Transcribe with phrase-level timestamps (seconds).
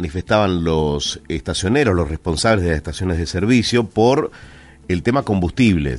[0.00, 4.30] manifestaban los estacioneros, los responsables de las estaciones de servicio, por
[4.88, 5.98] el tema combustible.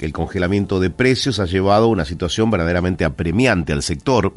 [0.00, 4.32] El congelamiento de precios ha llevado a una situación verdaderamente apremiante al sector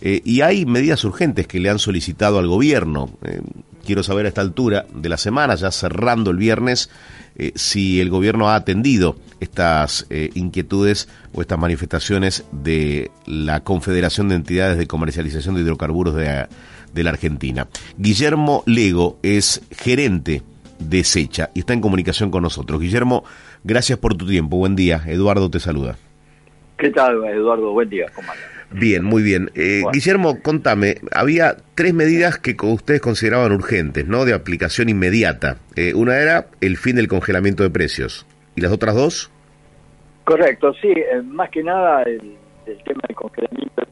[0.00, 3.10] eh, y hay medidas urgentes que le han solicitado al gobierno.
[3.24, 3.42] Eh,
[3.84, 6.88] quiero saber a esta altura de la semana, ya cerrando el viernes,
[7.36, 14.36] eh, si el gobierno ha atendido estas inquietudes o estas manifestaciones de la Confederación de
[14.36, 16.46] Entidades de Comercialización de Hidrocarburos de
[16.96, 17.68] de la Argentina.
[17.96, 20.42] Guillermo Lego es gerente
[20.80, 22.80] de Secha y está en comunicación con nosotros.
[22.80, 23.24] Guillermo,
[23.62, 24.56] gracias por tu tiempo.
[24.56, 25.02] Buen día.
[25.06, 25.96] Eduardo te saluda.
[26.76, 27.72] ¿Qué tal, Eduardo?
[27.72, 28.06] Buen día.
[28.70, 29.50] Bien, muy bien.
[29.54, 34.24] Eh, Guillermo, contame, había tres medidas que ustedes consideraban urgentes, ¿no?
[34.24, 35.58] De aplicación inmediata.
[35.76, 38.26] Eh, una era el fin del congelamiento de precios.
[38.56, 39.30] ¿Y las otras dos?
[40.24, 40.88] Correcto, sí.
[40.88, 43.85] Eh, más que nada el, el tema del congelamiento de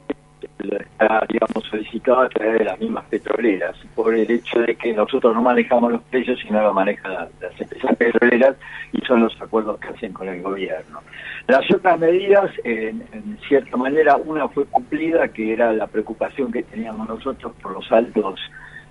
[0.72, 5.34] está, digamos, solicitado a través de las mismas petroleras, por el hecho de que nosotros
[5.34, 8.56] no manejamos los precios, sino lo manejan las empresas petroleras
[8.92, 11.00] y son los acuerdos que hacen con el gobierno.
[11.46, 13.02] Las otras medidas, en,
[13.48, 18.40] cierta manera, una fue cumplida, que era la preocupación que teníamos nosotros por los altos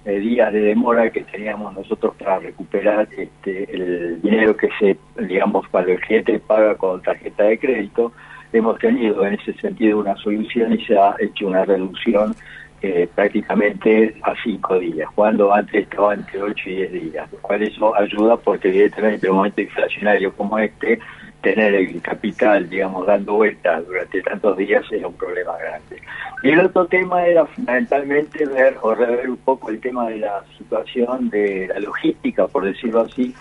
[0.06, 5.68] eh, días de demora que teníamos nosotros para recuperar este, el dinero que se, digamos,
[5.70, 8.12] para el cliente paga con tarjeta de crédito
[8.54, 12.36] hemos tenido en ese sentido una solución y se ha hecho una reducción
[12.82, 17.64] eh, prácticamente a cinco días, cuando antes estaba entre ocho y diez días, lo cual
[17.64, 21.00] eso ayuda porque evidentemente en un momento inflacionario como este,
[21.42, 26.02] tener el capital, digamos, dando vueltas durante tantos días es un problema grande.
[26.41, 30.44] Y el otro tema era fundamentalmente ver o rever un poco el tema de la
[30.58, 33.34] situación de la logística, por decirlo así,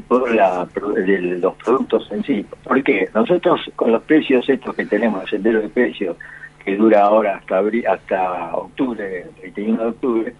[0.00, 2.46] por la, de los productos en sí.
[2.64, 6.16] Porque nosotros con los precios estos que tenemos, el sendero de precios,
[6.64, 10.34] que dura ahora hasta abril, hasta octubre, el 31 de octubre,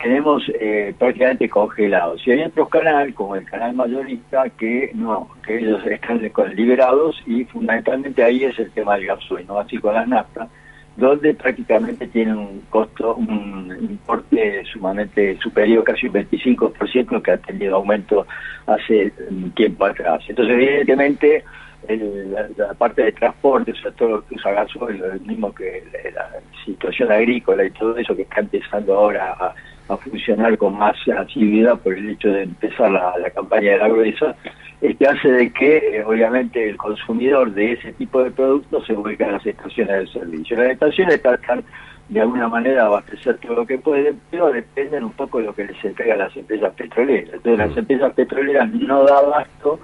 [0.00, 2.26] tenemos eh, prácticamente congelados.
[2.26, 6.20] Y hay otros canales, como el canal mayorista, que no, que ellos están
[6.54, 9.58] liberados y fundamentalmente ahí es el tema del gasoil, ¿no?
[9.58, 10.48] así con las naftas
[10.96, 17.76] donde prácticamente tiene un costo, un importe sumamente superior, casi un 25%, que ha tenido
[17.76, 18.26] aumento
[18.66, 20.22] hace un tiempo atrás.
[20.28, 21.44] Entonces, evidentemente,
[21.88, 25.82] la, parte de transporte, o sea, todo lo que usa gasoil, el mismo que
[26.14, 26.28] la,
[26.64, 29.54] situación agrícola y todo eso que está empezando ahora a,
[29.96, 34.34] funcionar con más actividad por el hecho de empezar la, la campaña de la gruesa,
[34.80, 39.28] este hace de que eh, obviamente el consumidor de ese tipo de productos se vuelca
[39.28, 40.56] a las estaciones de servicio.
[40.56, 41.62] Las estaciones tratan
[42.08, 45.66] de alguna manera abastecer todo lo que pueden, pero dependen un poco de lo que
[45.66, 47.32] les entrega las empresas petroleras.
[47.32, 49.78] Entonces las empresas petroleras no dan abasto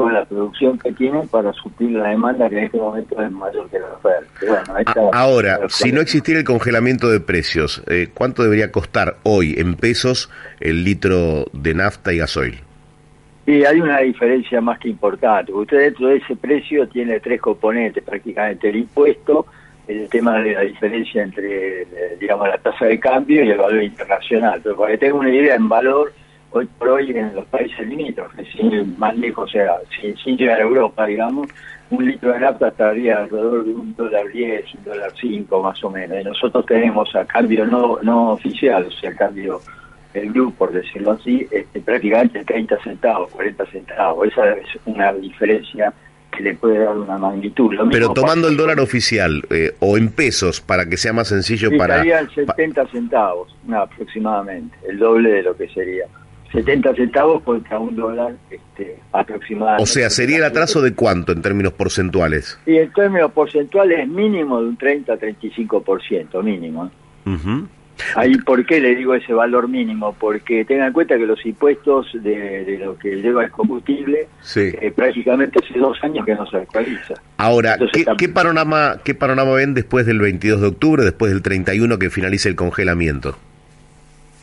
[0.00, 3.68] con la producción que tienen para suplir la demanda que en este momento es mayor
[3.68, 4.64] que la oferta.
[5.12, 10.30] Ahora, si no existiera el congelamiento de precios, eh, ¿cuánto debería costar hoy en pesos
[10.58, 12.60] el litro de nafta y gasoil?
[13.44, 15.52] Sí, hay una diferencia más que importante.
[15.52, 19.44] Usted dentro de ese precio tiene tres componentes, prácticamente el impuesto,
[19.86, 21.86] el tema de la diferencia entre,
[22.18, 24.60] digamos, la tasa de cambio y el valor internacional.
[24.62, 26.10] Pero para que tenga una idea en valor,
[26.52, 30.62] hoy por hoy en los países limítrofes, sin más lejos, o sea, sin, llegar a
[30.62, 31.48] Europa, digamos,
[31.90, 35.90] un litro de nafta estaría alrededor de un dólar diez, un dólar cinco más o
[35.90, 36.20] menos.
[36.20, 39.60] Y nosotros tenemos a cambio no, no oficial, o sea, a cambio
[40.14, 44.28] el grupo, por decirlo así, este, prácticamente 30 centavos, 40 centavos.
[44.28, 45.92] Esa es una diferencia
[46.30, 47.74] que le puede dar una magnitud.
[47.90, 51.98] Pero tomando el dólar oficial eh, o en pesos para que sea más sencillo para...
[51.98, 56.06] Serían 70 centavos aproximadamente, el doble de lo que sería.
[56.52, 59.82] 70 centavos contra un dólar este, aproximadamente.
[59.82, 62.58] O sea, ¿sería el atraso de cuánto en términos porcentuales?
[62.66, 66.90] Y en términos porcentuales mínimo de un 30-35%, mínimo.
[67.26, 67.66] Uh
[68.14, 70.14] Ahí, ¿por qué le digo ese valor mínimo?
[70.18, 75.58] Porque tengan en cuenta que los impuestos de, lo que lleva el combustible eh, prácticamente
[75.62, 77.14] hace dos años que no se actualiza.
[77.36, 77.78] Ahora,
[78.18, 82.48] ¿qué, panorama, ¿qué panorama ven después del 22 de octubre, después del 31 que finalice
[82.48, 83.36] el congelamiento?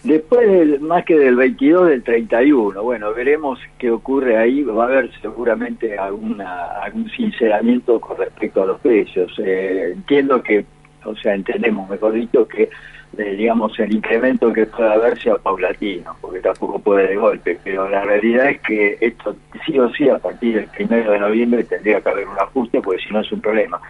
[0.07, 4.63] Después, más que del 22, del 31, bueno, veremos qué ocurre ahí.
[4.63, 9.33] Va a haber seguramente alguna, algún sinceramiento con respecto a los precios.
[9.39, 10.63] Eh, entiendo que,
[11.04, 12.69] o sea, entendemos, mejor dicho, que
[13.18, 17.89] eh, digamos, el incremento que pueda haber sea paulatino, porque tampoco puede de golpe, pero
[17.89, 22.00] la realidad es que esto sí o sí a partir del primero de noviembre tendría
[22.00, 23.81] que haber un ajuste, porque si no es un problema.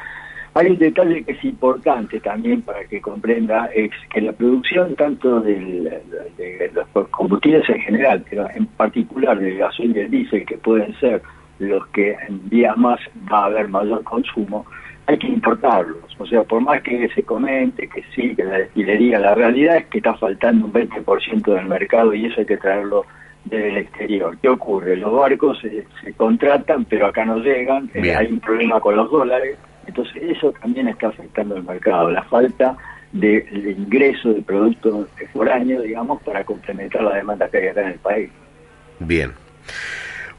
[0.53, 5.39] Hay un detalle que es importante también para que comprenda, es que la producción tanto
[5.41, 6.01] de
[6.73, 11.21] los combustibles en general, pero en particular del gasoil y el diésel, que pueden ser
[11.59, 12.99] los que en días más
[13.31, 14.65] va a haber mayor consumo,
[15.07, 16.03] hay que importarlos.
[16.19, 19.85] O sea, por más que se comente que sí, que la destilería, la realidad es
[19.87, 23.05] que está faltando un 20% del mercado y eso hay que traerlo
[23.45, 24.37] del exterior.
[24.41, 24.97] ¿Qué ocurre?
[24.97, 29.57] Los barcos se, contratan, pero acá no llegan, eh, hay un problema con los dólares,
[29.97, 32.77] entonces eso también está afectando el mercado, la falta
[33.11, 37.87] de, de ingreso de productos foráneos, digamos, para complementar la demanda que hay acá en
[37.87, 38.29] el país.
[38.99, 39.31] Bien.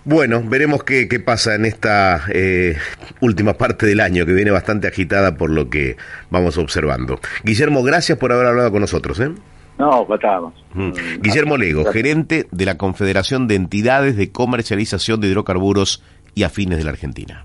[0.05, 2.77] Bueno, veremos qué, pasa en esta eh,
[3.21, 5.97] última parte del año, que viene bastante agitada por lo que
[6.31, 7.19] vamos observando.
[7.43, 9.19] Guillermo, gracias por haber hablado con nosotros.
[9.21, 9.33] ¿eh?
[9.77, 10.55] No, patamos.
[10.73, 10.93] Mm.
[11.21, 16.03] Guillermo Lego, gerente de la Confederación de Entidades de Comercialización de Hidrocarburos
[16.35, 17.45] y Afines de la Argentina.